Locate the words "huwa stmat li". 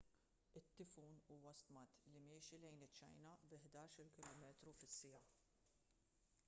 1.27-2.21